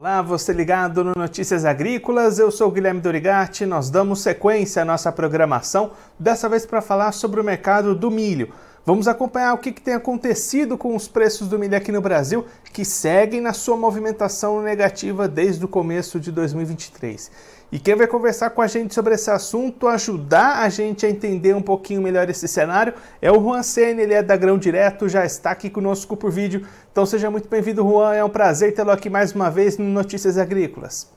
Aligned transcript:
Olá, 0.00 0.22
você 0.22 0.52
ligado 0.52 1.02
no 1.02 1.12
Notícias 1.12 1.64
Agrícolas, 1.64 2.38
eu 2.38 2.52
sou 2.52 2.70
Guilherme 2.70 3.00
Dorigatti, 3.00 3.66
nós 3.66 3.90
damos 3.90 4.20
sequência 4.20 4.82
à 4.82 4.84
nossa 4.84 5.10
programação, 5.10 5.90
dessa 6.16 6.48
vez 6.48 6.64
para 6.64 6.80
falar 6.80 7.10
sobre 7.10 7.40
o 7.40 7.44
mercado 7.44 7.96
do 7.96 8.08
milho. 8.08 8.54
Vamos 8.84 9.06
acompanhar 9.06 9.52
o 9.52 9.58
que, 9.58 9.72
que, 9.72 9.82
tem 9.82 9.94
acontecido 9.94 10.78
com 10.78 10.96
os 10.96 11.06
preços 11.06 11.46
do 11.48 11.58
milho 11.58 11.76
aqui 11.76 11.92
no 11.92 12.00
Brasil, 12.00 12.46
que 12.72 12.84
seguem 12.84 13.40
na 13.40 13.52
sua 13.52 13.76
movimentação 13.76 14.62
negativa 14.62 15.28
desde 15.28 15.64
o 15.64 15.68
começo 15.68 16.18
de 16.18 16.32
2023. 16.32 17.30
E 17.70 17.78
quem 17.78 17.94
vai 17.94 18.06
conversar 18.06 18.50
com 18.50 18.62
a 18.62 18.66
gente 18.66 18.94
sobre 18.94 19.14
esse 19.14 19.30
assunto, 19.30 19.88
ajudar 19.88 20.62
a 20.62 20.70
gente 20.70 21.04
a 21.04 21.10
entender 21.10 21.54
um 21.54 21.60
pouquinho 21.60 22.00
melhor 22.00 22.30
esse 22.30 22.48
cenário, 22.48 22.94
é 23.20 23.30
o 23.30 23.38
Juan 23.38 23.62
Senna, 23.62 24.00
ele 24.00 24.14
é 24.14 24.22
da 24.22 24.36
Grão 24.38 24.56
Direto, 24.56 25.06
já 25.06 25.26
está 25.26 25.50
aqui 25.50 25.68
conosco 25.68 26.16
por 26.16 26.30
vídeo. 26.30 26.66
Então 26.90 27.04
seja 27.04 27.30
muito 27.30 27.46
bem-vindo, 27.46 27.82
Juan, 27.82 28.14
é 28.14 28.24
um 28.24 28.30
prazer 28.30 28.72
tê-lo 28.72 28.90
aqui 28.90 29.10
mais 29.10 29.32
uma 29.32 29.50
vez 29.50 29.76
no 29.76 29.84
Notícias 29.84 30.38
Agrícolas. 30.38 31.12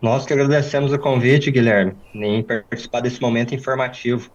Nós 0.00 0.24
que 0.24 0.32
agradecemos 0.32 0.92
o 0.92 0.98
convite, 0.98 1.50
Guilherme, 1.50 1.94
em 2.14 2.42
participar 2.42 3.00
desse 3.00 3.20
momento 3.20 3.54
informativo. 3.54 4.30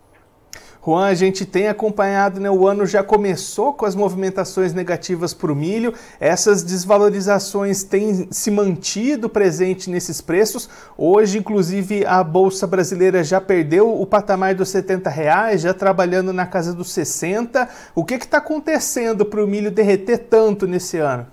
Juan, 0.85 1.07
a 1.07 1.15
gente 1.15 1.47
tem 1.47 1.67
acompanhado, 1.67 2.39
né, 2.39 2.47
o 2.47 2.67
ano 2.67 2.85
já 2.85 3.01
começou 3.01 3.73
com 3.73 3.87
as 3.87 3.95
movimentações 3.95 4.71
negativas 4.71 5.33
para 5.33 5.51
o 5.51 5.55
milho, 5.55 5.95
essas 6.19 6.61
desvalorizações 6.61 7.83
têm 7.83 8.27
se 8.29 8.51
mantido 8.51 9.27
presente 9.27 9.89
nesses 9.89 10.21
preços. 10.21 10.69
Hoje, 10.95 11.39
inclusive, 11.39 12.05
a 12.05 12.23
Bolsa 12.23 12.67
Brasileira 12.67 13.23
já 13.23 13.41
perdeu 13.41 13.99
o 13.99 14.05
patamar 14.05 14.53
dos 14.53 14.69
70 14.69 15.09
reais, 15.09 15.61
já 15.61 15.73
trabalhando 15.73 16.31
na 16.31 16.45
casa 16.45 16.71
dos 16.71 16.91
60. 16.91 17.67
O 17.95 18.05
que 18.05 18.13
está 18.13 18.37
acontecendo 18.37 19.25
para 19.25 19.43
o 19.43 19.47
milho 19.47 19.71
derreter 19.71 20.19
tanto 20.19 20.67
nesse 20.67 20.99
ano? 20.99 21.25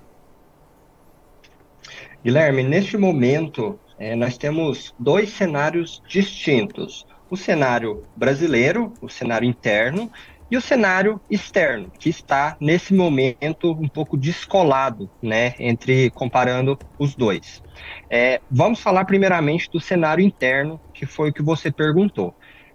Guilherme, 2.24 2.62
neste 2.62 2.96
momento, 2.96 3.78
é, 3.98 4.16
nós 4.16 4.38
temos 4.38 4.94
dois 4.98 5.30
cenários 5.30 6.02
distintos 6.08 7.06
o 7.32 7.36
cenário 7.36 8.04
brasileiro, 8.14 8.92
o 9.00 9.08
cenário 9.08 9.48
interno, 9.48 10.12
e 10.50 10.56
o 10.56 10.60
cenário 10.60 11.18
externo, 11.30 11.90
que 11.98 12.10
está 12.10 12.58
nesse 12.60 12.92
momento 12.92 13.72
um 13.72 13.88
pouco 13.88 14.18
descolado, 14.18 15.08
né, 15.22 15.54
entre 15.58 16.10
comparando 16.10 16.78
os 16.98 17.14
dois. 17.14 17.62
É, 18.10 18.38
vamos 18.50 18.80
falar 18.80 19.06
primeiramente 19.06 19.70
do 19.70 19.80
cenário 19.80 20.22
interno, 20.22 20.78
que 20.92 21.06
foi 21.06 21.30
o 21.30 21.32
que 21.32 21.42
você 21.42 21.72
perguntou. 21.72 22.34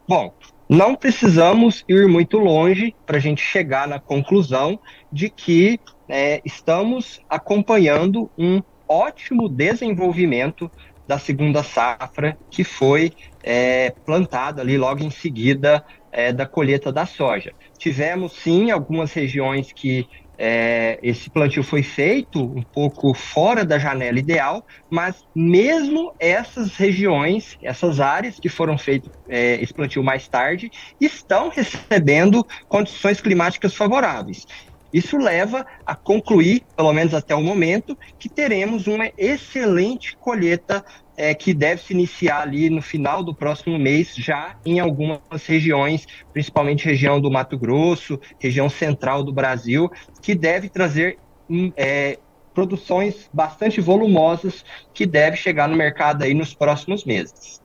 Bom, 0.09 0.33
não 0.67 0.95
precisamos 0.95 1.85
ir 1.87 2.07
muito 2.07 2.39
longe 2.39 2.95
para 3.05 3.17
a 3.17 3.21
gente 3.21 3.43
chegar 3.43 3.87
na 3.87 3.99
conclusão 3.99 4.79
de 5.13 5.29
que 5.29 5.79
é, 6.09 6.41
estamos 6.43 7.21
acompanhando 7.29 8.27
um 8.35 8.59
ótimo 8.89 9.47
desenvolvimento 9.47 10.71
da 11.07 11.17
segunda 11.17 11.63
safra 11.63 12.37
que 12.51 12.63
foi 12.63 13.11
é, 13.43 13.91
plantada 14.05 14.61
ali 14.61 14.77
logo 14.77 15.03
em 15.03 15.09
seguida 15.09 15.83
é, 16.11 16.33
da 16.33 16.45
colheita 16.45 16.91
da 16.91 17.05
soja. 17.05 17.53
Tivemos 17.79 18.33
sim 18.33 18.71
algumas 18.71 19.13
regiões 19.13 19.71
que 19.73 20.05
é, 20.39 20.99
esse 21.01 21.31
plantio 21.31 21.63
foi 21.63 21.81
feito 21.81 22.39
um 22.39 22.61
pouco 22.61 23.13
fora 23.13 23.65
da 23.65 23.79
janela 23.79 24.19
ideal, 24.19 24.63
mas 24.91 25.23
mesmo 25.35 26.13
essas 26.19 26.75
regiões, 26.75 27.55
essas 27.61 27.99
áreas 27.99 28.35
que 28.39 28.47
foram 28.47 28.77
feitas 28.77 29.11
é, 29.27 29.55
esse 29.55 29.73
plantio 29.73 30.03
mais 30.03 30.27
tarde, 30.27 30.69
estão 31.01 31.49
recebendo 31.49 32.45
condições 32.67 33.19
climáticas 33.19 33.73
favoráveis. 33.73 34.45
Isso 34.91 35.17
leva 35.17 35.65
a 35.85 35.95
concluir, 35.95 36.63
pelo 36.75 36.93
menos 36.93 37.13
até 37.13 37.35
o 37.35 37.41
momento, 37.41 37.97
que 38.19 38.29
teremos 38.29 38.87
uma 38.87 39.11
excelente 39.17 40.15
colheita 40.17 40.83
é, 41.17 41.33
que 41.33 41.53
deve 41.53 41.81
se 41.81 41.93
iniciar 41.93 42.41
ali 42.41 42.69
no 42.69 42.81
final 42.81 43.23
do 43.23 43.35
próximo 43.35 43.77
mês, 43.77 44.13
já 44.15 44.55
em 44.65 44.79
algumas 44.79 45.19
regiões, 45.45 46.05
principalmente 46.31 46.85
região 46.85 47.19
do 47.19 47.31
Mato 47.31 47.57
Grosso, 47.57 48.19
região 48.39 48.69
central 48.69 49.23
do 49.23 49.33
Brasil, 49.33 49.89
que 50.21 50.35
deve 50.35 50.69
trazer 50.69 51.17
hum, 51.49 51.71
é, 51.75 52.19
produções 52.53 53.29
bastante 53.33 53.81
volumosas 53.81 54.63
que 54.93 55.05
deve 55.05 55.37
chegar 55.37 55.67
no 55.67 55.75
mercado 55.75 56.23
aí 56.23 56.33
nos 56.33 56.55
próximos 56.55 57.03
meses. 57.03 57.61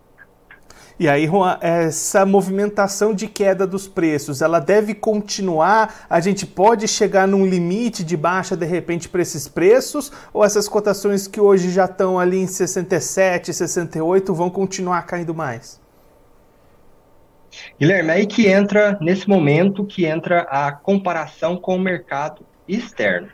E 1.03 1.09
aí, 1.09 1.27
Juan, 1.27 1.59
essa 1.61 2.25
movimentação 2.25 3.13
de 3.13 3.27
queda 3.27 3.67
dos 3.67 3.89
preços, 3.89 4.41
ela 4.41 4.61
deve 4.61 4.95
continuar? 4.95 6.07
A 6.09 6.21
gente 6.21 6.47
pode 6.47 6.87
chegar 6.87 7.27
num 7.27 7.45
limite 7.45 8.05
de 8.05 8.17
baixa 8.17 8.57
de 8.57 8.65
repente 8.65 9.09
para 9.09 9.21
esses 9.21 9.49
preços? 9.49 10.13
Ou 10.33 10.45
essas 10.45 10.69
cotações 10.69 11.27
que 11.27 11.41
hoje 11.41 11.73
já 11.73 11.87
estão 11.87 12.21
ali 12.21 12.39
em 12.39 12.47
67, 12.47 13.53
68 13.53 14.33
vão 14.33 14.49
continuar 14.49 15.03
caindo 15.03 15.35
mais? 15.35 15.81
Guilherme, 17.81 18.13
aí 18.13 18.25
que 18.25 18.47
entra, 18.47 18.97
nesse 19.01 19.29
momento, 19.29 19.85
que 19.85 20.07
entra 20.07 20.43
a 20.43 20.71
comparação 20.71 21.57
com 21.57 21.75
o 21.75 21.81
mercado 21.81 22.47
externo. 22.69 23.29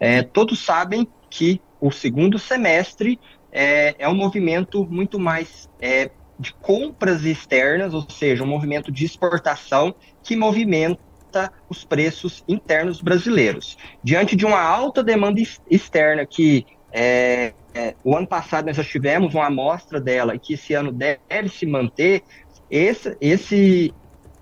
É, 0.00 0.22
todos 0.22 0.64
sabem 0.64 1.06
que 1.28 1.60
o 1.82 1.90
segundo 1.90 2.38
semestre 2.38 3.20
é, 3.52 3.94
é 3.98 4.08
um 4.08 4.14
movimento 4.14 4.86
muito 4.86 5.18
mais 5.18 5.68
é, 5.78 6.10
de 6.38 6.54
compras 6.54 7.24
externas, 7.24 7.92
ou 7.94 8.08
seja, 8.08 8.44
um 8.44 8.46
movimento 8.46 8.92
de 8.92 9.04
exportação 9.04 9.94
que 10.22 10.36
movimenta 10.36 11.52
os 11.68 11.84
preços 11.84 12.44
internos 12.48 13.00
brasileiros. 13.00 13.76
Diante 14.02 14.36
de 14.36 14.46
uma 14.46 14.60
alta 14.60 15.02
demanda 15.02 15.40
externa 15.70 16.24
que 16.24 16.64
é, 16.92 17.52
é, 17.74 17.94
o 18.02 18.16
ano 18.16 18.26
passado 18.26 18.66
nós 18.66 18.76
já 18.76 18.84
tivemos 18.84 19.34
uma 19.34 19.46
amostra 19.46 20.00
dela 20.00 20.34
e 20.34 20.38
que 20.38 20.54
esse 20.54 20.74
ano 20.74 20.92
deve 20.92 21.48
se 21.48 21.66
manter, 21.66 22.22
esse, 22.70 23.16
esse, 23.20 23.94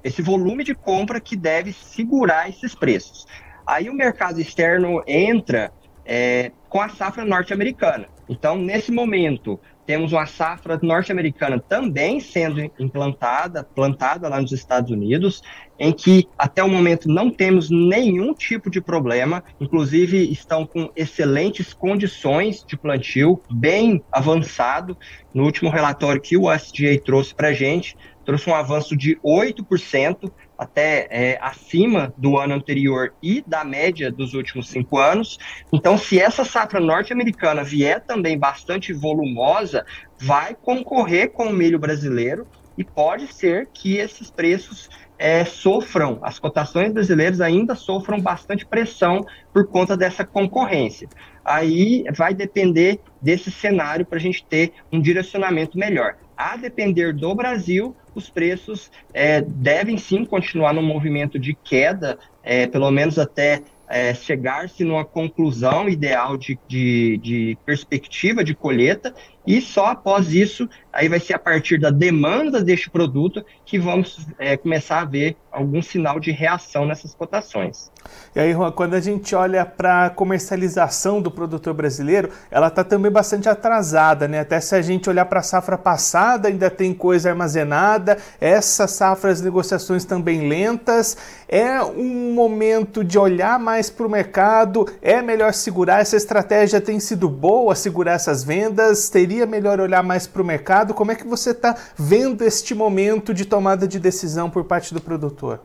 esse 0.04 0.22
volume 0.22 0.64
de 0.64 0.74
compra 0.74 1.20
que 1.20 1.36
deve 1.36 1.72
segurar 1.72 2.48
esses 2.48 2.74
preços. 2.74 3.26
Aí 3.66 3.88
o 3.90 3.94
mercado 3.94 4.40
externo 4.40 5.02
entra 5.06 5.72
é, 6.04 6.52
com 6.68 6.80
a 6.80 6.88
safra 6.88 7.24
norte-americana. 7.24 8.08
Então, 8.28 8.56
nesse 8.56 8.92
momento, 8.92 9.60
temos 9.86 10.12
uma 10.12 10.26
safra 10.26 10.78
norte-americana 10.82 11.58
também 11.60 12.18
sendo 12.18 12.60
implantada, 12.78 13.62
plantada 13.62 14.28
lá 14.28 14.40
nos 14.40 14.52
Estados 14.52 14.90
Unidos, 14.90 15.42
em 15.78 15.92
que 15.92 16.26
até 16.36 16.62
o 16.62 16.68
momento 16.68 17.08
não 17.08 17.30
temos 17.30 17.70
nenhum 17.70 18.34
tipo 18.34 18.68
de 18.70 18.80
problema, 18.80 19.44
inclusive 19.60 20.30
estão 20.30 20.66
com 20.66 20.90
excelentes 20.96 21.72
condições 21.72 22.64
de 22.66 22.76
plantio, 22.76 23.40
bem 23.50 24.02
avançado. 24.10 24.96
No 25.32 25.44
último 25.44 25.70
relatório 25.70 26.20
que 26.20 26.36
o 26.36 26.50
USDA 26.50 26.98
trouxe 27.04 27.34
para 27.34 27.48
a 27.48 27.52
gente, 27.52 27.96
trouxe 28.26 28.50
um 28.50 28.54
avanço 28.54 28.96
de 28.96 29.16
8%, 29.24 30.30
até 30.58 31.06
é, 31.10 31.38
acima 31.40 32.12
do 32.18 32.36
ano 32.36 32.54
anterior 32.54 33.14
e 33.22 33.42
da 33.46 33.64
média 33.64 34.10
dos 34.10 34.34
últimos 34.34 34.68
cinco 34.68 34.98
anos. 34.98 35.38
Então, 35.72 35.96
se 35.96 36.18
essa 36.18 36.44
safra 36.44 36.80
norte-americana 36.80 37.62
vier 37.62 38.04
também 38.04 38.36
bastante 38.36 38.92
volumosa, 38.92 39.86
vai 40.20 40.54
concorrer 40.54 41.30
com 41.30 41.46
o 41.46 41.52
milho 41.52 41.78
brasileiro 41.78 42.46
e 42.76 42.84
pode 42.84 43.32
ser 43.32 43.68
que 43.72 43.96
esses 43.96 44.30
preços 44.30 44.88
é, 45.18 45.44
sofram, 45.44 46.18
as 46.22 46.38
cotações 46.38 46.92
brasileiras 46.92 47.40
ainda 47.40 47.74
sofram 47.74 48.20
bastante 48.20 48.66
pressão 48.66 49.24
por 49.52 49.66
conta 49.66 49.96
dessa 49.96 50.24
concorrência. 50.24 51.08
Aí 51.44 52.04
vai 52.14 52.34
depender 52.34 53.00
desse 53.20 53.50
cenário 53.50 54.04
para 54.04 54.18
a 54.18 54.20
gente 54.20 54.44
ter 54.44 54.72
um 54.92 55.00
direcionamento 55.00 55.78
melhor. 55.78 56.16
A 56.36 56.56
depender 56.56 57.14
do 57.14 57.34
Brasil, 57.34 57.96
os 58.14 58.28
preços 58.28 58.90
é, 59.14 59.40
devem 59.40 59.96
sim 59.96 60.24
continuar 60.24 60.74
no 60.74 60.82
movimento 60.82 61.38
de 61.38 61.54
queda, 61.54 62.18
é, 62.42 62.66
pelo 62.66 62.90
menos 62.90 63.18
até 63.18 63.62
é, 63.88 64.12
chegar-se 64.14 64.84
numa 64.84 65.04
conclusão 65.04 65.88
ideal 65.88 66.36
de, 66.36 66.58
de, 66.66 67.18
de, 67.18 67.58
perspectiva 67.64 68.42
de 68.42 68.54
colheita, 68.54 69.14
e 69.46 69.60
só 69.60 69.86
após 69.86 70.32
isso, 70.32 70.68
aí 70.92 71.08
vai 71.08 71.20
ser 71.20 71.34
a 71.34 71.38
partir 71.38 71.78
da 71.78 71.90
demanda 71.90 72.62
deste 72.62 72.90
produto 72.90 73.44
que 73.64 73.78
vamos 73.78 74.26
é, 74.38 74.56
começar 74.56 75.00
a 75.00 75.04
ver 75.04 75.36
algum 75.52 75.80
sinal 75.80 76.18
de 76.18 76.30
reação 76.30 76.86
nessas 76.86 77.14
cotações. 77.14 77.90
E 78.34 78.40
aí, 78.40 78.52
Juan, 78.52 78.70
quando 78.70 78.94
a 78.94 79.00
gente 79.00 79.34
olha 79.34 79.64
para 79.64 80.06
a 80.06 80.10
comercialização 80.10 81.20
do 81.20 81.30
produtor 81.30 81.74
brasileiro, 81.74 82.30
ela 82.50 82.68
está 82.68 82.84
também 82.84 83.10
bastante 83.10 83.48
atrasada, 83.48 84.28
né? 84.28 84.40
Até 84.40 84.60
se 84.60 84.74
a 84.74 84.82
gente 84.82 85.08
olhar 85.08 85.24
para 85.24 85.40
a 85.40 85.42
safra 85.42 85.76
passada, 85.76 86.48
ainda 86.48 86.70
tem 86.70 86.92
coisa 86.92 87.30
armazenada, 87.30 88.18
essa 88.40 88.86
safra, 88.86 89.30
as 89.30 89.40
negociações 89.40 90.04
também 90.04 90.48
lentas. 90.48 91.16
É 91.48 91.82
um 91.82 92.32
momento 92.32 93.02
de 93.02 93.18
olhar 93.18 93.58
mais 93.58 93.88
para 93.90 94.06
o 94.06 94.10
mercado, 94.10 94.86
é 95.00 95.22
melhor 95.22 95.52
segurar, 95.52 96.00
essa 96.00 96.16
estratégia 96.16 96.80
tem 96.80 97.00
sido 97.00 97.28
boa, 97.28 97.74
segurar 97.74 98.12
essas 98.12 98.44
vendas, 98.44 99.08
teria 99.08 99.35
melhor 99.44 99.80
olhar 99.80 100.02
mais 100.02 100.26
para 100.26 100.40
o 100.40 100.44
mercado. 100.44 100.94
Como 100.94 101.12
é 101.12 101.14
que 101.14 101.26
você 101.26 101.50
está 101.50 101.76
vendo 101.96 102.42
este 102.42 102.74
momento 102.74 103.34
de 103.34 103.44
tomada 103.44 103.86
de 103.86 103.98
decisão 103.98 104.48
por 104.48 104.64
parte 104.64 104.94
do 104.94 105.00
produtor? 105.00 105.60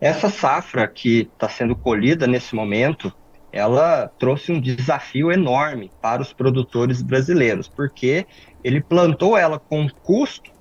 Essa 0.00 0.30
safra 0.30 0.86
que 0.86 1.28
está 1.32 1.48
sendo 1.48 1.74
colhida 1.74 2.26
nesse 2.26 2.54
momento, 2.54 3.12
ela 3.50 4.12
trouxe 4.18 4.52
um 4.52 4.60
desafio 4.60 5.32
enorme 5.32 5.90
para 6.00 6.22
os 6.22 6.32
produtores 6.32 7.02
brasileiros, 7.02 7.66
porque 7.66 8.26
ele 8.62 8.80
plantou 8.80 9.36
ela 9.36 9.58
com 9.58 9.88
custo 10.04 10.52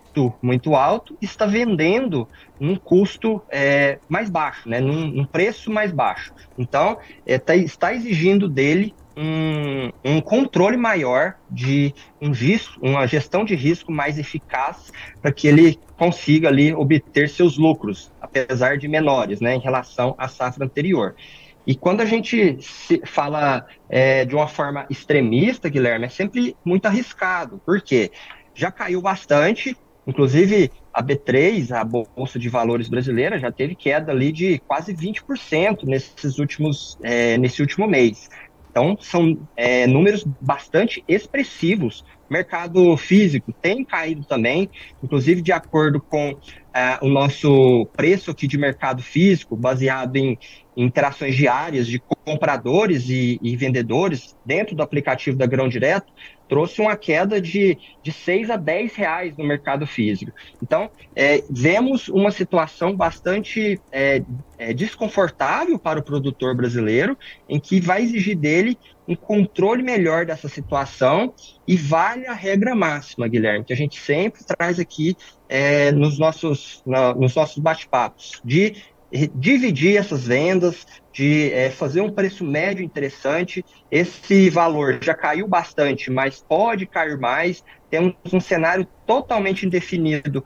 muito 0.41 0.75
alto 0.75 1.15
e 1.21 1.25
está 1.25 1.45
vendendo 1.45 2.27
num 2.59 2.75
custo 2.75 3.41
é, 3.49 3.99
mais 4.09 4.29
baixo, 4.29 4.67
né, 4.67 4.79
num, 4.79 5.07
num, 5.07 5.25
preço 5.25 5.69
mais 5.69 5.91
baixo. 5.91 6.33
Então, 6.57 6.97
é, 7.25 7.37
tá, 7.37 7.55
está 7.55 7.93
exigindo 7.93 8.49
dele 8.49 8.95
um, 9.17 9.91
um, 10.05 10.21
controle 10.21 10.77
maior 10.77 11.33
de 11.49 11.93
um 12.21 12.31
risco, 12.31 12.79
uma 12.81 13.07
gestão 13.07 13.43
de 13.43 13.55
risco 13.55 13.91
mais 13.91 14.19
eficaz 14.19 14.91
para 15.21 15.31
que 15.31 15.47
ele 15.47 15.79
consiga 15.97 16.47
ali 16.47 16.73
obter 16.73 17.27
seus 17.27 17.57
lucros, 17.57 18.11
apesar 18.21 18.77
de 18.77 18.87
menores, 18.87 19.41
né, 19.41 19.55
em 19.55 19.59
relação 19.59 20.13
à 20.17 20.27
safra 20.27 20.65
anterior. 20.65 21.15
E 21.65 21.75
quando 21.75 21.99
a 21.99 22.05
gente 22.05 22.59
fala 23.05 23.65
é, 23.89 24.23
de 24.23 24.35
uma 24.35 24.47
forma 24.47 24.85
extremista, 24.89 25.67
Guilherme, 25.67 26.05
é 26.05 26.09
sempre 26.09 26.55
muito 26.63 26.85
arriscado, 26.85 27.59
porque 27.65 28.11
já 28.53 28.71
caiu 28.71 29.01
bastante, 29.01 29.75
inclusive 30.05 30.71
a 30.93 31.03
B3, 31.03 31.71
a 31.71 31.83
Bolsa 31.83 32.39
de 32.39 32.47
Valores 32.47 32.87
brasileira, 32.87 33.37
já 33.37 33.51
teve 33.51 33.75
queda 33.75 34.11
ali 34.11 34.31
de 34.31 34.59
quase 34.65 34.95
20% 34.95 35.83
nesses 35.83 36.39
últimos, 36.39 36.97
é, 37.03 37.37
nesse 37.37 37.61
último 37.61 37.85
mês. 37.85 38.29
Então, 38.77 38.95
são 39.01 39.39
é, 39.55 39.87
números 39.87 40.23
bastante 40.39 41.03
expressivos. 41.07 42.05
Mercado 42.29 42.95
físico 42.95 43.51
tem 43.51 43.83
caído 43.83 44.23
também, 44.23 44.69
inclusive 45.01 45.41
de 45.41 45.51
acordo 45.51 45.99
com 45.99 46.37
é, 46.71 46.99
o 47.01 47.07
nosso 47.07 47.87
preço 47.95 48.29
aqui 48.29 48.45
de 48.45 48.55
mercado 48.55 49.01
físico, 49.01 49.55
baseado 49.55 50.15
em, 50.17 50.37
interações 50.75 51.35
diárias 51.35 51.87
de 51.87 51.99
compradores 52.23 53.09
e, 53.09 53.39
e, 53.41 53.55
vendedores 53.55 54.37
dentro 54.45 54.75
do 54.75 54.83
aplicativo 54.83 55.35
da 55.35 55.47
Grão 55.47 55.67
Direto, 55.67 56.13
trouxe 56.47 56.81
uma 56.81 56.95
queda 56.95 57.41
de, 57.41 57.77
de 58.01 58.11
6 58.11 58.49
a 58.49 58.57
10 58.57 58.95
reais 58.95 59.37
no 59.37 59.45
mercado 59.45 59.85
físico. 59.85 60.31
Então, 60.61 60.89
é, 61.15 61.43
vemos 61.49 62.07
uma 62.07 62.31
situação 62.31 62.95
bastante 62.95 63.79
é, 63.91 64.21
é, 64.57 64.73
desconfortável 64.73 65.77
para 65.77 65.99
o 65.99 66.03
produtor 66.03 66.55
brasileiro, 66.55 67.17
em 67.47 67.59
que 67.59 67.79
vai 67.79 68.01
exigir 68.01 68.35
dele 68.35 68.77
um 69.07 69.15
controle 69.15 69.81
melhor 69.81 70.25
dessa 70.25 70.49
situação 70.49 71.33
e 71.65 71.77
vale 71.77 72.27
a 72.27 72.33
regra 72.33 72.75
máxima, 72.75 73.27
Guilherme, 73.27 73.63
que 73.63 73.71
a 73.71 73.77
gente 73.77 73.99
sempre 73.99 74.43
traz 74.43 74.79
aqui 74.79 75.15
é, 75.47 75.91
nos 75.91 76.19
nossos, 76.19 76.83
nos 77.15 77.33
nossos 77.33 77.57
bate-papos, 77.57 78.41
de 78.43 78.75
dividir 79.33 79.97
essas 79.97 80.27
vendas, 80.27 80.85
de 81.13 81.51
é, 81.51 81.69
fazer 81.69 82.01
um 82.01 82.11
preço 82.11 82.43
médio 82.43 82.83
interessante. 82.83 83.63
Esse 83.89 84.49
valor 84.49 84.99
já 85.01 85.13
caiu 85.13 85.47
bastante, 85.47 86.11
mas 86.11 86.41
pode 86.41 86.85
cair 86.85 87.17
mais. 87.17 87.63
Temos 87.89 88.15
um 88.31 88.39
cenário 88.39 88.85
totalmente 89.05 89.65
indefinido, 89.65 90.43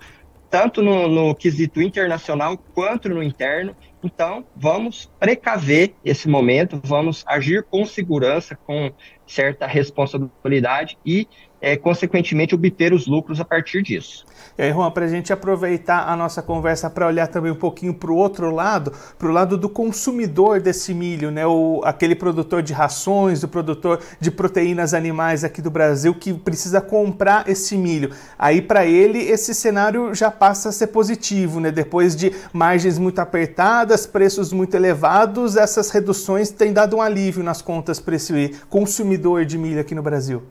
tanto 0.50 0.82
no, 0.82 1.08
no 1.08 1.36
quesito 1.36 1.82
internacional 1.82 2.58
quanto 2.58 3.10
no 3.10 3.24
interno. 3.24 3.76
Então, 4.04 4.46
vamos 4.56 5.12
precaver 5.20 5.94
esse 6.04 6.28
momento, 6.28 6.80
vamos 6.84 7.24
agir 7.28 7.64
com 7.64 7.86
segurança, 7.86 8.56
com 8.56 8.92
certa 9.26 9.66
responsabilidade 9.66 10.98
e 11.06 11.28
é, 11.62 11.78
consequentemente, 11.78 12.56
obter 12.56 12.94
os 12.94 13.06
lucros 13.06 13.40
a 13.40 13.46
partir 13.46 13.84
disso. 13.84 14.26
E 14.58 14.64
aí, 14.64 14.72
Juan, 14.72 14.92
para 14.92 15.06
a 15.06 15.08
gente 15.08 15.32
aproveitar 15.32 16.10
a 16.10 16.16
nossa 16.16 16.42
conversa 16.42 16.90
para 16.90 17.08
olhar 17.08 17.28
também 17.28 17.52
um 17.52 17.56
pouquinho 17.56 17.94
para 17.94 18.12
o 18.12 18.16
outro 18.16 18.54
lado, 18.54 18.92
para 19.18 19.28
o 19.28 19.32
lado 19.32 19.58
do 19.58 19.70
consumidor 19.70 20.60
desse 20.60 20.94
milho, 20.94 21.32
né? 21.32 21.46
O, 21.46 21.82
aquele 21.86 22.16
produtor 22.16 22.62
de 22.62 22.74
rações, 22.74 23.44
o 23.44 23.48
produtor 23.48 24.00
de 24.20 24.32
proteínas 24.32 24.94
animais 24.94 25.44
aqui 25.44 25.62
do 25.62 25.70
Brasil 25.70 26.14
que 26.14 26.34
precisa 26.34 26.82
comprar 26.82 27.48
esse 27.48 27.78
milho. 27.78 28.12
Aí, 28.38 28.62
para 28.62 28.86
ele, 28.86 29.20
esse 29.20 29.54
cenário 29.54 30.14
já 30.14 30.30
passa 30.30 30.70
a 30.70 30.72
ser 30.72 30.88
positivo, 30.88 31.60
né? 31.60 31.72
Depois 31.72 32.16
de 32.16 32.34
margens 32.52 32.98
muito 32.98 33.20
apertadas, 33.20 34.06
preços 34.06 34.52
muito 34.52 34.76
elevados, 34.76 35.56
essas 35.56 35.92
reduções 35.92 36.50
têm 36.50 36.74
dado 36.74 36.98
um 36.98 37.02
alívio 37.02 37.44
nas 37.44 37.62
contas 37.62 38.00
para 38.00 38.16
esse 38.16 38.56
consumidor 38.70 39.46
de 39.46 39.58
milho 39.58 39.80
aqui 39.80 39.96
no 39.96 40.02
Brasil. 40.02 40.44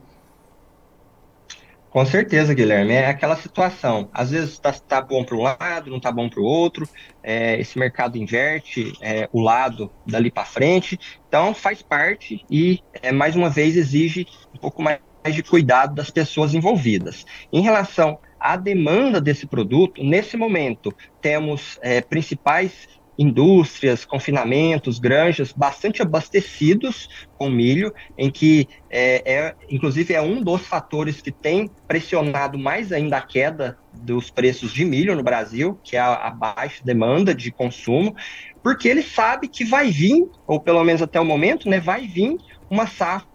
Com 1.91 2.05
certeza, 2.05 2.53
Guilherme. 2.53 2.93
É 2.93 3.07
aquela 3.07 3.35
situação. 3.35 4.09
Às 4.13 4.31
vezes 4.31 4.51
está 4.51 4.71
tá 4.71 5.01
bom 5.01 5.25
para 5.25 5.35
um 5.35 5.41
lado, 5.41 5.89
não 5.89 5.97
está 5.97 6.09
bom 6.09 6.29
para 6.29 6.39
o 6.39 6.45
outro. 6.45 6.87
É, 7.21 7.59
esse 7.59 7.77
mercado 7.77 8.17
inverte 8.17 8.93
é, 9.01 9.27
o 9.33 9.41
lado 9.41 9.91
dali 10.07 10.31
para 10.31 10.45
frente. 10.45 10.97
Então, 11.27 11.53
faz 11.53 11.81
parte 11.81 12.45
e, 12.49 12.79
é, 12.93 13.11
mais 13.11 13.35
uma 13.35 13.49
vez, 13.49 13.75
exige 13.75 14.25
um 14.55 14.57
pouco 14.57 14.81
mais 14.81 15.01
de 15.33 15.43
cuidado 15.43 15.93
das 15.93 16.09
pessoas 16.09 16.53
envolvidas. 16.53 17.25
Em 17.51 17.61
relação 17.61 18.17
à 18.39 18.55
demanda 18.55 19.19
desse 19.19 19.45
produto, 19.45 20.01
nesse 20.01 20.37
momento, 20.37 20.95
temos 21.19 21.77
é, 21.81 21.99
principais 21.99 22.87
indústrias, 23.21 24.03
confinamentos, 24.03 24.97
granjas 24.97 25.51
bastante 25.51 26.01
abastecidos 26.01 27.07
com 27.37 27.49
milho, 27.49 27.93
em 28.17 28.31
que 28.31 28.67
é, 28.89 29.21
é, 29.31 29.55
inclusive 29.69 30.13
é 30.13 30.21
um 30.21 30.41
dos 30.41 30.61
fatores 30.61 31.21
que 31.21 31.31
tem 31.31 31.69
pressionado 31.87 32.57
mais 32.57 32.91
ainda 32.91 33.17
a 33.17 33.21
queda 33.21 33.77
dos 33.93 34.31
preços 34.31 34.73
de 34.73 34.83
milho 34.83 35.15
no 35.15 35.23
Brasil, 35.23 35.79
que 35.83 35.95
é 35.95 35.99
a, 35.99 36.13
a 36.13 36.29
baixa 36.31 36.81
demanda 36.83 37.33
de 37.35 37.51
consumo, 37.51 38.15
porque 38.63 38.87
ele 38.87 39.03
sabe 39.03 39.47
que 39.47 39.63
vai 39.63 39.91
vir, 39.91 40.23
ou 40.47 40.59
pelo 40.59 40.83
menos 40.83 41.01
até 41.01 41.19
o 41.19 41.25
momento, 41.25 41.69
né, 41.69 41.79
vai 41.79 42.07
vir 42.07 42.35
uma 42.69 42.87
safra 42.87 43.30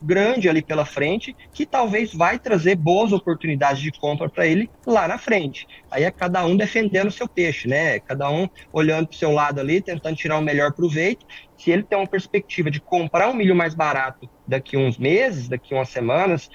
grande 0.00 0.48
ali 0.48 0.62
pela 0.62 0.84
frente, 0.84 1.34
que 1.52 1.66
talvez 1.66 2.12
vai 2.12 2.38
trazer 2.38 2.76
boas 2.76 3.12
oportunidades 3.12 3.82
de 3.82 3.92
compra 3.92 4.28
para 4.28 4.46
ele 4.46 4.70
lá 4.86 5.08
na 5.08 5.18
frente. 5.18 5.66
Aí 5.90 6.04
é 6.04 6.10
cada 6.10 6.44
um 6.44 6.56
defendendo 6.56 7.08
o 7.08 7.12
seu 7.12 7.28
peixe, 7.28 7.68
né? 7.68 8.00
Cada 8.00 8.30
um 8.30 8.48
olhando 8.72 9.08
para 9.08 9.14
o 9.14 9.18
seu 9.18 9.30
lado 9.30 9.60
ali, 9.60 9.80
tentando 9.80 10.16
tirar 10.16 10.38
o 10.38 10.42
melhor 10.42 10.72
proveito. 10.72 11.24
Se 11.56 11.70
ele 11.70 11.84
tem 11.84 11.98
uma 11.98 12.08
perspectiva 12.08 12.70
de 12.70 12.80
comprar 12.80 13.28
um 13.28 13.34
milho 13.34 13.54
mais 13.54 13.74
barato 13.74 14.28
daqui 14.46 14.76
uns 14.76 14.98
meses, 14.98 15.48
daqui 15.48 15.74
umas 15.74 15.88
semanas, 15.88 16.48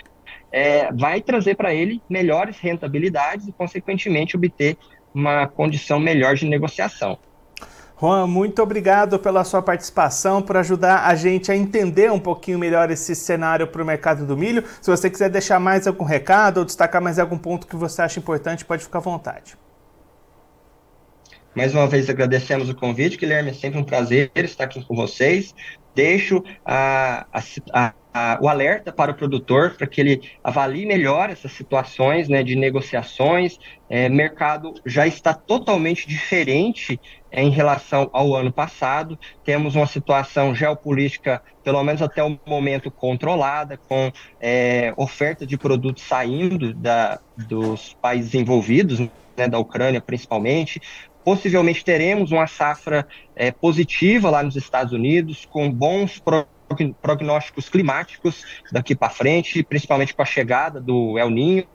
é, 0.51 0.92
vai 0.94 1.21
trazer 1.21 1.56
para 1.56 1.74
ele 1.74 2.01
melhores 2.09 2.59
rentabilidades 2.59 3.48
e, 3.48 3.54
consequentemente, 3.54 4.36
obter 4.36 4.77
uma 5.13 5.48
condição 5.48 6.00
melhor 6.00 6.36
de 6.36 6.48
negociação. 6.48 7.18
Juan, 8.00 8.28
muito 8.28 8.62
obrigado 8.62 9.18
pela 9.18 9.44
sua 9.44 9.60
participação, 9.60 10.40
por 10.40 10.56
ajudar 10.56 11.07
a 11.07 11.16
gente 11.16 11.52
a 11.52 11.56
entender 11.56 12.12
um 12.12 12.19
pouquinho 12.19 12.60
melhor 12.60 12.92
esse 12.92 13.16
cenário 13.16 13.66
para 13.66 13.81
o 13.81 13.86
mercado 13.86 14.24
do 14.24 14.38
milho. 14.38 14.64
Se 14.80 14.92
você 14.92 15.10
quiser 15.10 15.31
deixar 15.31 15.60
mais 15.60 15.88
algum 15.88 16.04
recado 16.04 16.60
ou 16.60 16.66
destacar 16.66 17.02
mais 17.02 17.18
algum 17.18 17.40
ponto 17.40 17.66
que 17.66 17.76
você 17.76 18.04
acha 18.04 18.19
importante, 18.19 18.64
pode 18.64 18.83
ficar 18.83 19.00
à 19.00 19.02
vontade. 19.02 19.57
Mais 21.56 21.74
uma 21.74 21.88
vez 21.88 22.07
agradecemos 22.07 22.69
o 22.69 22.76
convite, 22.76 23.18
Guilherme. 23.18 23.50
É 23.50 23.54
sempre 23.54 23.80
um 23.80 23.83
prazer 23.83 24.30
estar 24.36 24.66
aqui 24.66 24.86
com 24.86 24.95
vocês. 24.95 25.56
Deixo 25.95 26.44
a, 26.64 27.26
a, 27.74 27.94
a, 28.14 28.40
o 28.40 28.48
alerta 28.48 28.92
para 28.92 29.12
o 29.12 29.16
produtor 29.16 29.74
para 29.76 29.88
que 29.88 30.00
ele 30.00 30.21
avalie 30.44 30.86
melhor 30.86 31.31
essas 31.31 31.52
situações 31.54 32.30
né, 32.30 32.44
de 32.44 32.56
negociações. 32.56 33.57
É, 33.90 34.07
mercado 34.07 34.76
já 34.86 35.07
está 35.07 35.33
totalmente 35.33 36.07
diferente 36.07 37.00
em 37.31 37.50
relação 37.50 38.10
ao 38.14 38.36
ano 38.36 38.52
passado. 38.52 39.18
Temos 39.44 39.76
uma 39.76 39.88
situação 39.88 40.54
geopolítica, 40.56 41.42
pelo 41.64 41.84
menos 41.84 42.02
até 42.02 42.24
o 42.24 42.40
momento, 42.46 42.90
controlada, 42.90 43.78
com 43.78 44.12
é, 44.40 44.94
oferta 44.98 45.46
de 45.46 45.57
produtos 45.57 46.04
saindo 46.04 46.74
da, 46.74 47.19
dos 47.36 47.96
países 48.02 48.34
envolvidos, 48.34 49.00
né, 49.38 49.48
da 49.48 49.60
Ucrânia 49.60 50.02
principalmente. 50.02 50.81
Possivelmente 51.24 51.84
teremos 51.84 52.31
uma 52.31 52.48
safra 52.48 53.06
é, 53.36 53.52
positiva 53.52 54.30
lá 54.30 54.42
nos 54.42 54.56
Estados 54.56 54.94
Unidos, 54.94 55.46
com 55.46 55.69
bons 55.69 56.19
prognósticos 57.02 57.69
climáticos 57.69 58.44
daqui 58.71 58.95
para 58.95 59.09
frente, 59.09 59.64
principalmente 59.64 60.14
com 60.14 60.21
a 60.21 60.26
chegada 60.26 60.80
do 60.80 61.18
El 61.18 61.30
Ninho. 61.30 61.68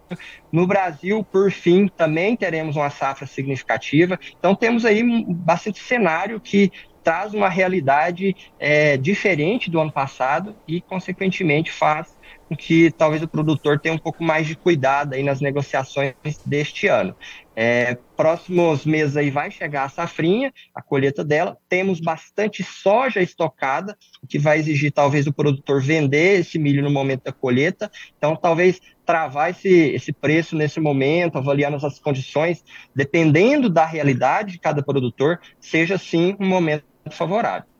No 0.50 0.66
Brasil, 0.66 1.24
por 1.24 1.50
fim, 1.50 1.88
também 1.88 2.36
teremos 2.36 2.76
uma 2.76 2.90
safra 2.90 3.26
significativa. 3.26 4.18
Então, 4.38 4.54
temos 4.54 4.84
aí 4.84 5.02
bastante 5.28 5.80
cenário 5.80 6.40
que 6.40 6.70
traz 7.02 7.34
uma 7.34 7.48
realidade 7.48 8.36
é, 8.58 8.96
diferente 8.96 9.70
do 9.70 9.80
ano 9.80 9.92
passado 9.92 10.54
e, 10.68 10.80
consequentemente, 10.80 11.72
faz 11.72 12.16
com 12.52 12.56
que 12.56 12.90
talvez 12.90 13.22
o 13.22 13.28
produtor 13.28 13.78
tenha 13.78 13.94
um 13.94 13.98
pouco 13.98 14.22
mais 14.22 14.46
de 14.46 14.54
cuidado 14.54 15.14
aí 15.14 15.22
nas 15.22 15.40
negociações 15.40 16.14
deste 16.44 16.86
ano. 16.86 17.16
É, 17.56 17.98
próximos 18.16 18.84
meses 18.84 19.16
aí 19.16 19.30
vai 19.30 19.50
chegar 19.50 19.84
a 19.84 19.88
safrinha, 19.88 20.52
a 20.74 20.82
colheita 20.82 21.24
dela. 21.24 21.56
Temos 21.68 22.00
bastante 22.00 22.62
soja 22.62 23.20
estocada, 23.20 23.96
o 24.22 24.26
que 24.26 24.38
vai 24.38 24.58
exigir 24.58 24.92
talvez 24.92 25.26
o 25.26 25.32
produtor 25.32 25.82
vender 25.82 26.40
esse 26.40 26.58
milho 26.58 26.82
no 26.82 26.90
momento 26.90 27.24
da 27.24 27.32
colheita. 27.32 27.90
Então, 28.16 28.36
talvez 28.36 28.80
travar 29.04 29.50
esse, 29.50 29.68
esse 29.68 30.12
preço 30.12 30.54
nesse 30.54 30.78
momento, 30.78 31.38
avaliando 31.38 31.84
as 31.84 31.98
condições, 31.98 32.62
dependendo 32.94 33.68
da 33.68 33.86
realidade 33.86 34.52
de 34.52 34.58
cada 34.58 34.82
produtor, 34.82 35.40
seja 35.58 35.96
sim 35.98 36.36
um 36.38 36.46
momento 36.46 36.84
favorável. 37.10 37.71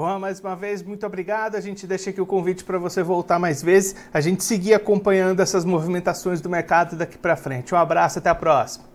Juan, 0.00 0.18
mais 0.18 0.40
uma 0.40 0.56
vez, 0.56 0.82
muito 0.82 1.04
obrigado. 1.04 1.56
A 1.56 1.60
gente 1.60 1.86
deixa 1.86 2.08
aqui 2.08 2.22
o 2.22 2.26
convite 2.26 2.64
para 2.64 2.78
você 2.78 3.02
voltar 3.02 3.38
mais 3.38 3.62
vezes, 3.62 3.94
a 4.14 4.20
gente 4.22 4.42
seguir 4.42 4.72
acompanhando 4.72 5.40
essas 5.40 5.62
movimentações 5.62 6.40
do 6.40 6.48
mercado 6.48 6.96
daqui 6.96 7.18
para 7.18 7.36
frente. 7.36 7.74
Um 7.74 7.78
abraço, 7.78 8.18
até 8.18 8.30
a 8.30 8.34
próxima. 8.34 8.89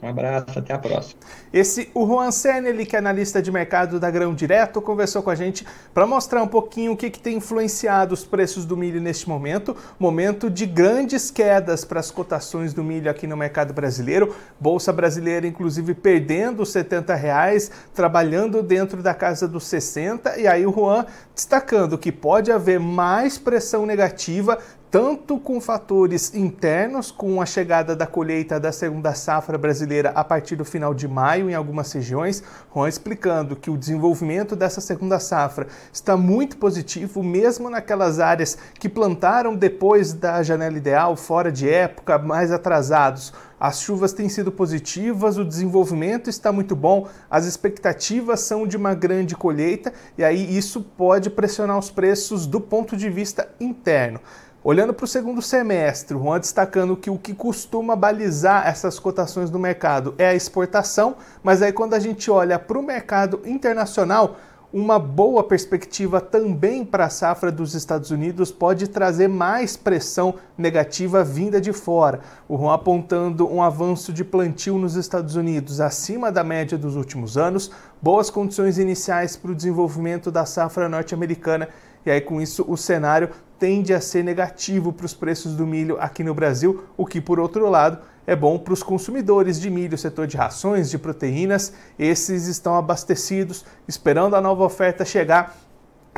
Um 0.00 0.08
abraço, 0.08 0.56
até 0.56 0.72
a 0.72 0.78
próxima. 0.78 1.20
Esse, 1.52 1.90
o 1.92 2.06
Juan 2.06 2.30
Seneli, 2.30 2.86
que 2.86 2.94
é 2.94 3.00
analista 3.00 3.42
de 3.42 3.50
mercado 3.50 3.98
da 3.98 4.08
Grão 4.08 4.32
Direto, 4.32 4.80
conversou 4.80 5.24
com 5.24 5.30
a 5.30 5.34
gente 5.34 5.66
para 5.92 6.06
mostrar 6.06 6.40
um 6.40 6.46
pouquinho 6.46 6.92
o 6.92 6.96
que, 6.96 7.10
que 7.10 7.18
tem 7.18 7.38
influenciado 7.38 8.14
os 8.14 8.24
preços 8.24 8.64
do 8.64 8.76
milho 8.76 9.00
neste 9.00 9.28
momento, 9.28 9.76
momento 9.98 10.48
de 10.48 10.66
grandes 10.66 11.32
quedas 11.32 11.84
para 11.84 11.98
as 11.98 12.12
cotações 12.12 12.72
do 12.72 12.84
milho 12.84 13.10
aqui 13.10 13.26
no 13.26 13.36
mercado 13.36 13.74
brasileiro, 13.74 14.34
Bolsa 14.60 14.92
Brasileira 14.92 15.48
inclusive 15.48 15.94
perdendo 15.94 16.62
os 16.62 16.70
70 16.70 17.14
reais, 17.16 17.68
trabalhando 17.92 18.62
dentro 18.62 19.02
da 19.02 19.14
casa 19.14 19.48
dos 19.48 19.66
60, 19.66 20.38
e 20.38 20.46
aí 20.46 20.64
o 20.64 20.72
Juan 20.72 21.06
destacando 21.34 21.98
que 21.98 22.12
pode 22.12 22.52
haver 22.52 22.78
mais 22.78 23.36
pressão 23.36 23.84
negativa 23.84 24.58
tanto 24.90 25.38
com 25.38 25.60
fatores 25.60 26.34
internos, 26.34 27.10
com 27.10 27.42
a 27.42 27.46
chegada 27.46 27.94
da 27.94 28.06
colheita 28.06 28.58
da 28.58 28.72
segunda 28.72 29.12
safra 29.12 29.58
brasileira 29.58 30.10
a 30.14 30.24
partir 30.24 30.56
do 30.56 30.64
final 30.64 30.94
de 30.94 31.06
maio 31.06 31.50
em 31.50 31.54
algumas 31.54 31.92
regiões, 31.92 32.42
Juan 32.74 32.88
explicando 32.88 33.54
que 33.54 33.70
o 33.70 33.76
desenvolvimento 33.76 34.56
dessa 34.56 34.80
segunda 34.80 35.18
safra 35.18 35.66
está 35.92 36.16
muito 36.16 36.56
positivo, 36.56 37.22
mesmo 37.22 37.68
naquelas 37.68 38.18
áreas 38.18 38.56
que 38.80 38.88
plantaram 38.88 39.54
depois 39.54 40.14
da 40.14 40.42
janela 40.42 40.78
ideal, 40.78 41.16
fora 41.16 41.52
de 41.52 41.68
época, 41.68 42.18
mais 42.18 42.50
atrasados. 42.50 43.32
As 43.60 43.80
chuvas 43.80 44.12
têm 44.12 44.28
sido 44.28 44.52
positivas, 44.52 45.36
o 45.36 45.44
desenvolvimento 45.44 46.30
está 46.30 46.52
muito 46.52 46.76
bom, 46.76 47.08
as 47.28 47.44
expectativas 47.44 48.40
são 48.40 48.66
de 48.66 48.76
uma 48.76 48.94
grande 48.94 49.34
colheita 49.34 49.92
e 50.16 50.22
aí 50.22 50.56
isso 50.56 50.80
pode 50.80 51.28
pressionar 51.28 51.76
os 51.76 51.90
preços 51.90 52.46
do 52.46 52.60
ponto 52.60 52.96
de 52.96 53.10
vista 53.10 53.48
interno. 53.58 54.20
Olhando 54.68 54.92
para 54.92 55.04
o 55.04 55.08
segundo 55.08 55.40
semestre, 55.40 56.14
o 56.14 56.22
Juan 56.22 56.38
destacando 56.38 56.94
que 56.94 57.08
o 57.08 57.16
que 57.16 57.32
costuma 57.32 57.96
balizar 57.96 58.66
essas 58.66 58.98
cotações 58.98 59.48
do 59.48 59.58
mercado 59.58 60.14
é 60.18 60.28
a 60.28 60.34
exportação, 60.34 61.16
mas 61.42 61.62
aí 61.62 61.72
quando 61.72 61.94
a 61.94 61.98
gente 61.98 62.30
olha 62.30 62.58
para 62.58 62.78
o 62.78 62.82
mercado 62.82 63.40
internacional, 63.46 64.36
uma 64.70 64.98
boa 64.98 65.42
perspectiva 65.42 66.20
também 66.20 66.84
para 66.84 67.06
a 67.06 67.08
safra 67.08 67.50
dos 67.50 67.74
Estados 67.74 68.10
Unidos 68.10 68.52
pode 68.52 68.88
trazer 68.88 69.26
mais 69.26 69.74
pressão 69.74 70.34
negativa 70.58 71.24
vinda 71.24 71.58
de 71.58 71.72
fora. 71.72 72.20
O 72.46 72.58
Juan 72.58 72.74
apontando 72.74 73.50
um 73.50 73.62
avanço 73.62 74.12
de 74.12 74.22
plantio 74.22 74.76
nos 74.76 74.96
Estados 74.96 75.34
Unidos 75.34 75.80
acima 75.80 76.30
da 76.30 76.44
média 76.44 76.76
dos 76.76 76.94
últimos 76.94 77.38
anos, 77.38 77.70
boas 78.02 78.28
condições 78.28 78.76
iniciais 78.76 79.34
para 79.34 79.50
o 79.50 79.54
desenvolvimento 79.54 80.30
da 80.30 80.44
safra 80.44 80.90
norte-americana 80.90 81.70
e 82.04 82.10
aí 82.10 82.20
com 82.20 82.40
isso 82.40 82.64
o 82.68 82.76
cenário 82.76 83.30
tende 83.58 83.92
a 83.92 84.00
ser 84.00 84.22
negativo 84.22 84.92
para 84.92 85.06
os 85.06 85.14
preços 85.14 85.54
do 85.54 85.66
milho 85.66 85.96
aqui 86.00 86.22
no 86.22 86.34
Brasil, 86.34 86.84
o 86.96 87.04
que 87.04 87.20
por 87.20 87.40
outro 87.40 87.68
lado 87.68 87.98
é 88.26 88.36
bom 88.36 88.58
para 88.58 88.72
os 88.72 88.82
consumidores 88.82 89.60
de 89.60 89.70
milho, 89.70 89.96
setor 89.96 90.26
de 90.26 90.36
rações, 90.36 90.90
de 90.90 90.98
proteínas. 90.98 91.72
Esses 91.98 92.46
estão 92.46 92.76
abastecidos, 92.76 93.64
esperando 93.86 94.36
a 94.36 94.40
nova 94.40 94.64
oferta 94.64 95.04
chegar 95.04 95.56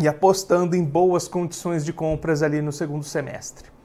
e 0.01 0.09
apostando 0.09 0.75
em 0.75 0.85
boas 0.85 1.29
condições 1.29 1.85
de 1.85 1.93
compras 1.93 2.43
ali 2.43 2.61
no 2.61 2.73
segundo 2.73 3.05
semestre. 3.05 3.80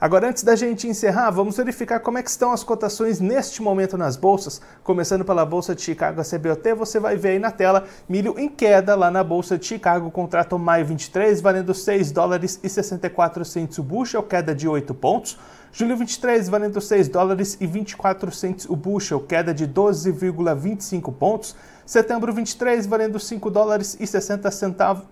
Agora, 0.00 0.30
antes 0.30 0.42
da 0.42 0.56
gente 0.56 0.88
encerrar, 0.88 1.30
vamos 1.30 1.58
verificar 1.58 2.00
como 2.00 2.16
é 2.16 2.22
que 2.22 2.30
estão 2.30 2.52
as 2.52 2.64
cotações 2.64 3.20
neste 3.20 3.60
momento 3.60 3.98
nas 3.98 4.16
bolsas. 4.16 4.58
Começando 4.82 5.26
pela 5.26 5.44
Bolsa 5.44 5.74
de 5.74 5.82
Chicago, 5.82 6.22
a 6.22 6.24
CBOT, 6.24 6.72
você 6.72 6.98
vai 6.98 7.18
ver 7.18 7.32
aí 7.32 7.38
na 7.38 7.50
tela 7.50 7.84
milho 8.08 8.34
em 8.38 8.48
queda 8.48 8.94
lá 8.94 9.10
na 9.10 9.22
Bolsa 9.22 9.58
de 9.58 9.66
Chicago, 9.66 10.10
contrato 10.10 10.58
maio 10.58 10.86
23, 10.86 11.42
valendo 11.42 11.74
6 11.74 12.12
dólares 12.12 12.58
e 12.62 12.68
64 12.70 13.44
centos 13.44 13.76
o 13.76 13.82
bushel, 13.82 14.22
queda 14.22 14.54
de 14.54 14.66
8 14.66 14.94
pontos. 14.94 15.36
Julho 15.70 15.98
23, 15.98 16.48
valendo 16.48 16.80
6 16.80 17.08
dólares 17.08 17.58
e 17.60 17.66
24 17.66 18.32
centos 18.32 18.64
o 18.70 18.74
bushel, 18.74 19.20
queda 19.20 19.52
de 19.52 19.68
12,25 19.68 21.12
pontos. 21.12 21.54
Setembro 21.90 22.32
23, 22.32 22.86
valendo 22.86 23.18
5 23.18 23.50
dólares 23.50 23.96
e 23.98 24.06
60 24.06 24.48
centavos 24.52 25.02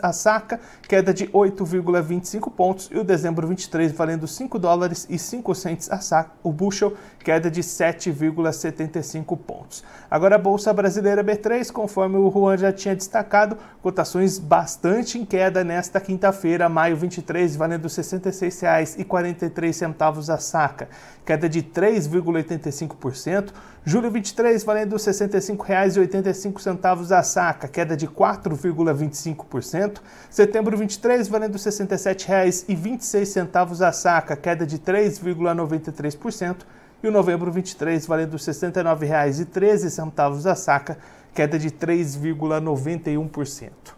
a 0.00 0.12
saca, 0.12 0.60
queda 0.86 1.12
de 1.12 1.26
8,25 1.26 2.52
pontos. 2.52 2.88
E 2.92 2.96
o 2.96 3.02
dezembro 3.02 3.48
23, 3.48 3.90
valendo 3.90 4.28
5 4.28 4.56
dólares 4.56 5.04
e 5.10 5.18
5 5.18 5.52
centes 5.56 5.90
a 5.90 5.98
saca, 5.98 6.30
o 6.44 6.52
bushel, 6.52 6.96
queda 7.24 7.50
de 7.50 7.60
7,75 7.60 9.36
pontos. 9.36 9.82
Agora 10.08 10.36
a 10.36 10.38
Bolsa 10.38 10.72
Brasileira 10.72 11.24
B3, 11.24 11.72
conforme 11.72 12.18
o 12.18 12.30
Juan 12.30 12.56
já 12.56 12.72
tinha 12.72 12.94
destacado, 12.94 13.58
cotações 13.82 14.38
bastante 14.38 15.18
em 15.18 15.24
queda 15.24 15.64
nesta 15.64 16.00
quinta-feira, 16.00 16.68
maio 16.68 16.96
23, 16.96 17.56
valendo 17.56 17.88
R$ 17.88 17.88
66,43 17.88 20.32
a 20.32 20.38
saca, 20.38 20.88
queda 21.26 21.48
de 21.48 21.64
3,85%. 21.64 23.48
Julho 23.84 24.10
23, 24.10 24.64
valendo 24.64 24.92
R$ 24.92 24.98
65,85 24.98 26.27
65 26.32 27.14
a 27.14 27.22
saca, 27.22 27.68
queda 27.68 27.96
de 27.96 28.06
4,25%. 28.06 30.00
Setembro 30.30 30.76
23, 30.76 31.26
valendo 31.28 31.54
R$ 31.54 31.58
67,26 31.58 33.86
a 33.86 33.92
saca, 33.92 34.36
queda 34.36 34.66
de 34.66 34.78
3,93%. 34.78 36.66
E 37.02 37.08
o 37.08 37.12
novembro 37.12 37.52
23, 37.52 38.06
valendo 38.06 38.32
R$ 38.32 38.38
69,13 38.38 40.50
a 40.50 40.54
saca, 40.54 40.98
queda 41.32 41.58
de 41.58 41.70
3,91%. 41.70 43.97